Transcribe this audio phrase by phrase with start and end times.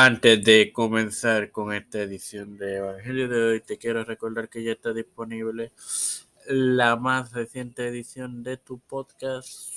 [0.00, 4.70] Antes de comenzar con esta edición de Evangelio de hoy, te quiero recordar que ya
[4.70, 5.72] está disponible
[6.46, 9.72] la más reciente edición de tu podcast,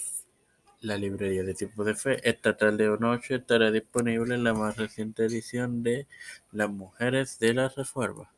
[0.79, 2.19] La Librería de Tiempo de Fe.
[2.23, 6.05] Esta tarde o noche estará disponible la más reciente edición de
[6.51, 8.31] Las Mujeres de la Reforma.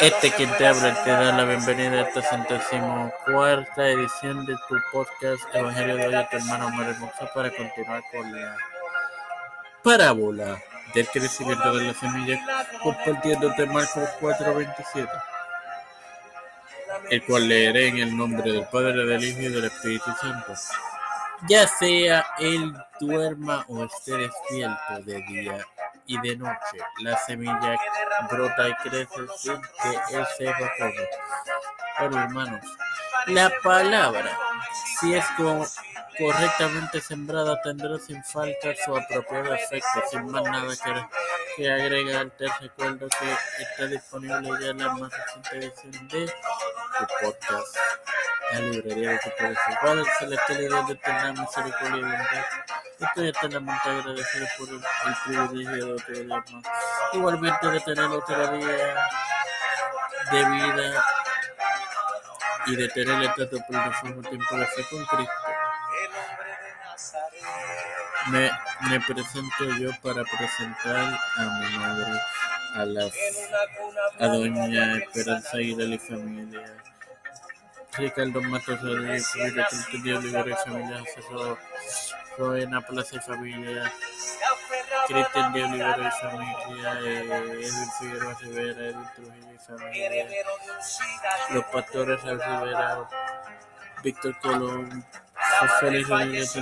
[0.00, 4.74] Este quien te habla te da la bienvenida a esta centésimo cuarta edición de tu
[4.90, 6.96] podcast Evangelio de hoy a tu hermano Mario
[7.32, 8.56] para continuar con la
[9.88, 10.62] parábola
[10.92, 12.38] del crecimiento de la semilla
[12.82, 15.08] compartiéndote Marcos 4:27,
[17.08, 20.52] el cual leeré en el nombre del Padre, del Hijo y del Espíritu Santo.
[21.48, 25.66] Ya sea él duerma o esté despierto de día
[26.04, 27.78] y de noche, la semilla
[28.30, 30.92] brota y crece sin que él sepa cómo.
[31.98, 32.60] Bueno, hermanos,
[33.28, 34.38] la palabra,
[35.00, 35.64] si es como
[36.18, 40.02] correctamente sembrada tendrá sin falta su apropiado efecto.
[40.10, 40.74] Sin más nada
[41.56, 47.76] que, agregar, te recuerdo que está disponible ya la más reciente edición de tu podcast,
[48.52, 49.80] la librería de tu podcast.
[49.80, 52.44] Padre celestial Dios de eterna misericordia y bondad.
[53.00, 54.80] Estoy eternamente agradecido por el,
[55.24, 56.44] privilegio de otro día.
[57.12, 58.94] Igualmente de tener otro día
[60.30, 61.04] de vida
[62.66, 63.56] y de tener el trato
[64.02, 65.57] mismo tiempo de fe con Cristo.
[68.30, 72.20] Me, presento yo para presentar a mi madre,
[72.74, 73.10] a la
[74.20, 76.76] a doña Esperanza Aguilar y familia,
[77.96, 81.04] Ricardo Matos Rodríguez, Cristian Olivera y familia,
[82.36, 83.92] Roena Plaza y familia,
[85.06, 90.44] Cristian de Olivera y familia, Edwin Figueroa Rivera, Edwin Trujillo y familia,
[91.50, 93.08] los pastores Rivera,
[94.02, 95.04] Víctor Colón,
[95.60, 96.56] Rafael Hernández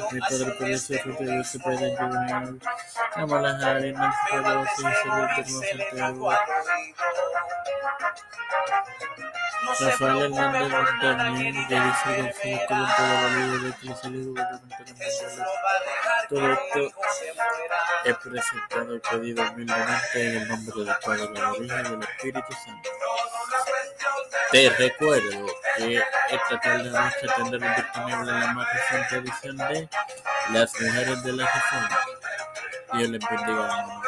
[13.83, 14.87] Iglesia Gubernamental
[16.29, 16.81] Todo esto
[18.05, 22.03] es presentado y pedido humildemente en el nombre del Padre, de la Virgen y del
[22.03, 22.91] Espíritu Santo.
[24.53, 25.47] Te recuerdo
[25.77, 29.89] que esta tarde noche tendremos disponible la más reciente edición de
[30.53, 31.99] Las Mujeres de la Reforma.
[32.93, 34.06] Dios les bendiga.